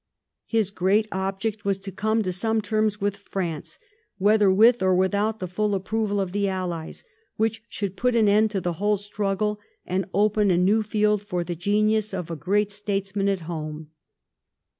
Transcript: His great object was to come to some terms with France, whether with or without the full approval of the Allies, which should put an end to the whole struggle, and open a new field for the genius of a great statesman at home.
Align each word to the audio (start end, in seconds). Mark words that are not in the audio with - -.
His 0.47 0.71
great 0.71 1.07
object 1.11 1.63
was 1.63 1.77
to 1.77 1.91
come 1.91 2.23
to 2.23 2.33
some 2.33 2.59
terms 2.59 2.99
with 2.99 3.17
France, 3.17 3.77
whether 4.17 4.51
with 4.51 4.81
or 4.81 4.95
without 4.95 5.37
the 5.37 5.47
full 5.47 5.75
approval 5.75 6.19
of 6.19 6.31
the 6.31 6.47
Allies, 6.49 7.05
which 7.35 7.61
should 7.69 7.95
put 7.95 8.15
an 8.15 8.27
end 8.27 8.49
to 8.49 8.61
the 8.61 8.73
whole 8.81 8.97
struggle, 8.97 9.59
and 9.85 10.07
open 10.11 10.49
a 10.49 10.57
new 10.57 10.81
field 10.81 11.21
for 11.21 11.43
the 11.43 11.55
genius 11.55 12.15
of 12.15 12.31
a 12.31 12.35
great 12.35 12.71
statesman 12.71 13.29
at 13.29 13.41
home. 13.41 13.91